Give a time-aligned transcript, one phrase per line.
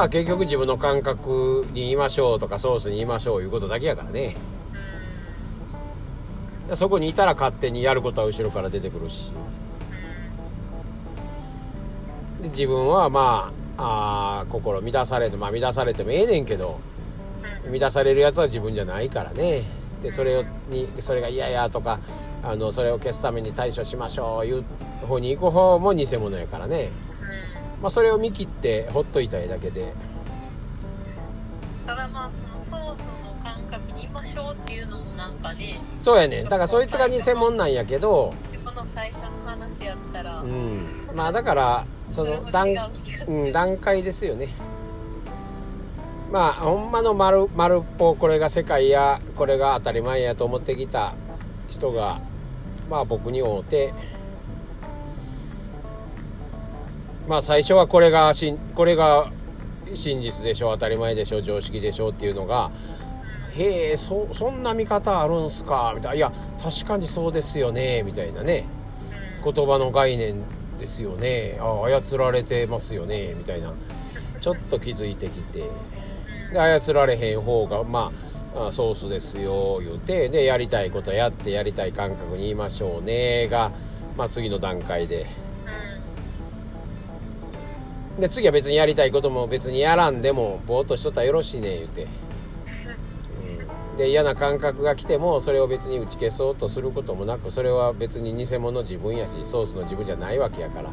[0.00, 4.34] まあ結局自分の感覚に言いましょうとかソースに言いましょういうことだけやからね。
[6.72, 9.34] そこにいたら勝手にやることは後ろから出てくるし。
[12.40, 16.80] で自分はまああ心乱されてまあ乱されてもええねんけど
[17.70, 19.64] 乱されるやつは自分じゃないからね。
[20.00, 22.00] でそれをにそれが嫌やとか
[22.42, 24.64] あのそれを消すために対処しましょういう
[25.06, 26.88] 方に行く方も偽物やからね、
[27.80, 29.92] まあ、それを見切ってほっといたいだけで。
[31.86, 35.80] ただまあそのソースの感覚にいましょうっていうのもなんかね。
[35.98, 36.44] そうやねん。
[36.44, 38.34] だからそいつが偽物なんやけど。
[38.64, 41.10] この最初の話やったら、うん。
[41.14, 42.68] まあだからその段,、
[43.26, 44.48] うん、段階ですよね。
[46.30, 51.14] まあほんまの丸丸っぽこれが世界やこれが当たり前やと思ってきた
[51.68, 52.20] 人が
[52.88, 53.92] まあ僕に会うて
[57.30, 59.30] まあ最初はこれがしんこれが
[59.94, 62.72] 真実でしょ当たり前でしょ常識でしょっていうのが
[63.54, 66.16] へえそそんな見方あるんすかみたいな。
[66.16, 68.66] いや確かにそうですよねみたいなね。
[69.44, 70.42] 言葉の概念
[70.80, 71.56] ですよね。
[71.60, 73.74] あ操られてますよねみたいな。
[74.40, 75.62] ちょっと気づいてきて。
[76.52, 78.10] で操られへん方がま
[78.56, 80.28] あソースですよ言うて。
[80.28, 83.70] でやりたいことやってやりたい感覚に言いましょうねが、
[84.16, 85.28] まあ、次の段階で
[88.20, 92.06] で次は別にやりたいことも別にやらんでもぼーっとしとったらよろしいね言うて、
[93.92, 100.92] うん、で嫌な感覚が来てもそれを別に打ち消そうとすることもなくそれは別に偽物自分やしソースの自分じゃないわけやから。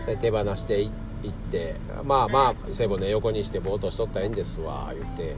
[0.00, 0.90] それ手放していっ
[1.50, 5.34] てまあまあ背骨横にしてぼーっとしとったらええんですわ言って。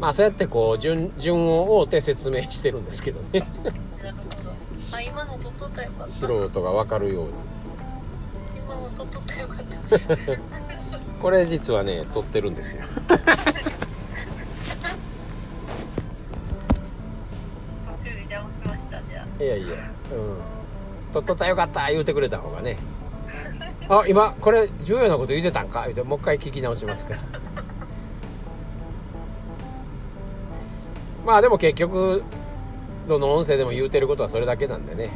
[0.00, 3.46] まあそうやってこう順順を追うて説明してるんですけどね。
[4.02, 4.50] なるほど。
[4.50, 7.30] あ今のとっとったらよ素人が分かるように。
[7.30, 7.63] 今
[8.80, 9.98] のとっとったらよかった
[11.20, 12.82] これ実はね撮ってるんですよ。
[19.40, 21.12] いやいやうん。
[21.12, 22.78] 撮っとったらよかった言うてくれた方がね。
[23.88, 25.82] あ今これ重要なこと言うてたんか？
[25.82, 27.20] 言うてもう一回聞き直しますから。
[31.26, 32.22] まあでも結局
[33.08, 35.10] どの音声でも言うてることはそれだけなんでね。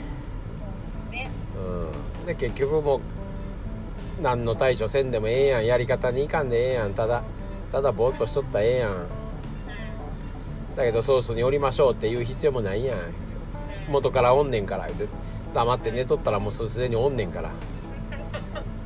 [1.10, 1.30] ね。
[1.56, 2.26] うん。
[2.26, 3.00] で結局もう
[4.20, 5.66] 何の対処せんでもええやん。
[5.66, 6.94] やり方にいかんでええやん。
[6.94, 7.22] ただ
[7.70, 9.06] ただぼーっとしとったらええやん。
[10.76, 12.98] だけどソースにおりましょうって言う必要もないやん。
[13.88, 14.86] 元からおんねんから。
[14.86, 15.06] 言て
[15.54, 17.50] 黙って寝とったらもうすでにおんねんから。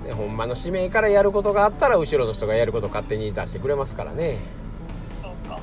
[0.05, 4.39] でほんまの使命からやることがあったら後ろの人がやること勝手に出してくれますからね。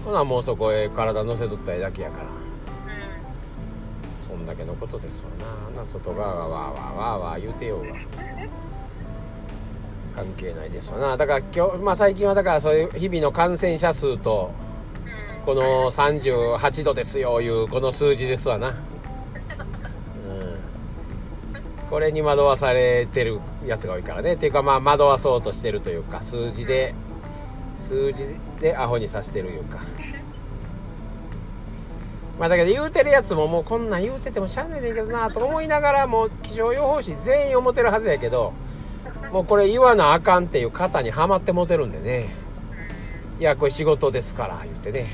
[0.06, 2.26] ほなもうそこへ体乗せとったらえだけやから。
[4.28, 5.30] そんだけのことですわ
[5.76, 5.86] な。
[5.86, 7.88] 外側がわーわーわーわー言うてようが。
[10.20, 11.16] 関係ないですわな。
[11.16, 14.52] だから今日、まあ、最近はだからそういう日々の感染者数と
[15.46, 18.76] この38度ですよいうこの数字ですわな、うん、
[21.90, 24.34] これに惑わされてるやつが多いからね。
[24.34, 26.94] っていうかまあ惑わそうとしてるというか数字で
[27.78, 29.80] 数字でアホにさせてるいうか。
[32.38, 38.54] まあだけど言うてるやつももうこんなん言うててもしゃあないねんけどなと思いながらもう気象予報士全員思ってるはずやけど
[39.32, 42.30] もうこれ言わなあかんっていう型にはまってもてるんでね。
[43.40, 45.08] いやこれ仕事ですから言ってね。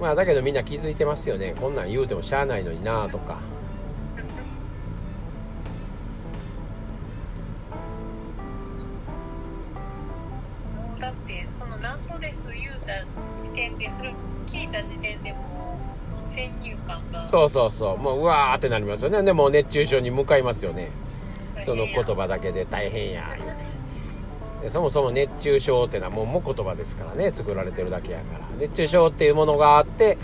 [0.00, 1.54] まあだけどみんな気づいてますよね。
[1.60, 3.38] こんなん言うてもしゃあないのになとか。
[11.00, 13.04] だってその何度です言うた
[13.42, 14.12] 時点でそれを
[14.46, 15.76] 聞いた時点でも
[16.24, 17.26] う先入観が。
[17.26, 17.98] そうそうそう。
[17.98, 19.22] もううわーってなりますよね。
[19.22, 20.90] でもう熱中症に向かいますよね
[21.64, 23.36] その言葉だけで大変や。
[23.38, 23.56] 言う
[24.62, 28.46] てそもそも熱中症ってのはもうも言葉ですからね作られてるだけやから。
[28.58, 30.18] 熱中症っていうものがあって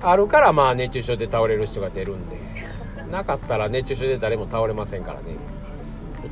[0.00, 2.38] あるからまあ熱中症で倒れる人が出るんで。
[3.10, 5.36] なかったら熱中症で誰も倒れませんからね。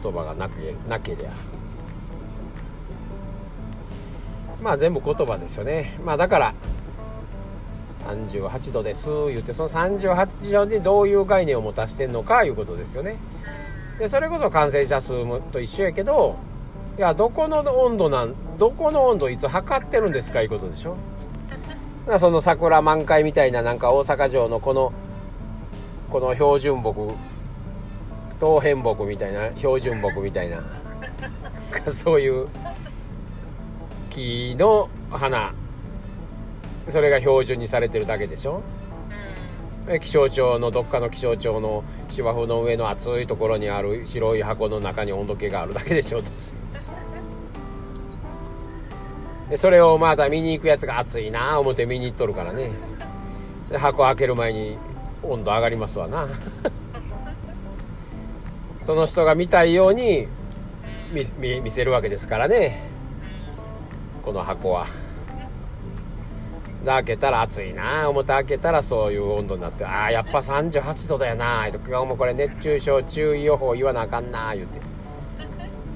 [0.02, 1.30] 言葉がなけなけりゃ。
[4.62, 5.98] まあ全部言葉ですよね。
[6.04, 6.54] まあだから
[8.06, 9.10] 38度です。
[9.28, 13.16] 言ってその38度にどういう概念を持たしてんのかいうことですよね。
[13.98, 16.36] でそれこそ感染者数と一緒やけど
[16.98, 20.96] いやどこの温度なんどこの温度いつ測ってるんですかいうことでしょ。
[22.06, 24.92] だその桜満開みたいななんか大阪城のこの
[26.10, 27.14] この標準木
[28.40, 30.62] 東変木みたいな標準木みたいな
[31.86, 32.48] そういう
[34.10, 35.54] 木の花。
[36.88, 38.60] それが標準にされてるだけでしょ。
[40.00, 46.22] 気象庁のどっかの気象庁の芝生の上の熱いところにある白い箱の中に温度計があるだけでしょう。
[46.22, 46.30] と
[49.50, 52.70] でそれをまた見に行くやつが暑いな思って見に行っとるからね。
[53.70, 54.78] で箱開ける前に
[55.22, 56.28] 温度上がりますわな。
[58.82, 60.28] その人が見たいように
[61.12, 62.84] 見せるわけですからね。
[64.24, 64.86] この箱は。
[66.82, 74.80] で開けたら暑いな思って開けたらそういう温度になってああやっぱ38度だよな今日もこれ熱中症注意予報言わなあかんな言うて。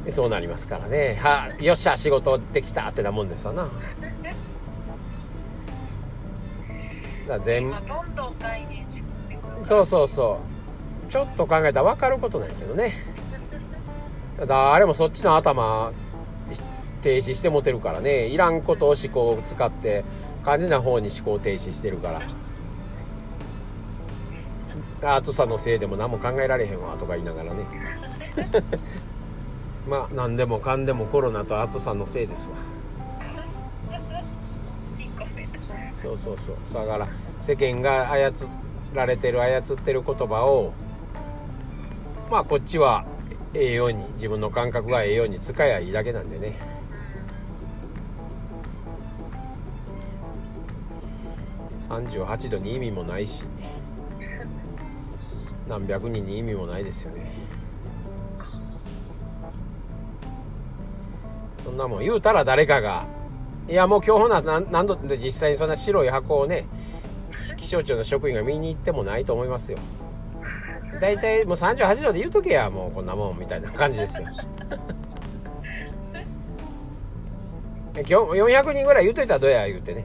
[0.04, 1.18] でそうなりますからね。
[1.20, 3.68] はよっしゃ仕事できたってなもんですわな。
[7.26, 7.74] だ全
[9.64, 10.38] そうそうそ
[11.08, 11.10] う。
[11.10, 12.92] ちょっと考えたら分かることないけどね。
[14.46, 15.92] 誰もそっちの頭
[17.02, 18.26] 停止してもてるからね。
[18.26, 20.04] いらんことを思考を使って
[20.46, 22.12] 肝心な方に思考停止してるか
[25.02, 25.16] ら。
[25.16, 27.64] 暑さのせいでも何も考えられへんわとか言いながらね。
[29.88, 32.56] まあ何でもかんでもコロナと暑さのせいですわ。
[35.94, 36.56] そうそうそう。
[36.72, 37.08] だから
[37.40, 38.32] 世間が操
[38.94, 40.72] られてる操ってる言葉を
[42.30, 43.04] まあこっちは
[43.52, 46.75] ええように自分の感覚がええように使えばいいだけなんでね。
[52.04, 53.46] 38度に意味もないし
[55.68, 57.32] 何百人に意味もないですよね。
[61.64, 63.06] そんなもん言うたら誰かが
[63.68, 66.66] いやもう今日ほな何何度って実際にそんな白い箱をね
[67.56, 69.78] 気象庁の職員が見に行ってもないと思いますよ。
[71.00, 74.28] 大体もう38度で言うとけやもうこんなもんみたいな感じですよ。
[77.94, 80.04] 今日400人ぐらい言うといたらどうや言うてね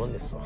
[0.00, 0.40] もんですわ。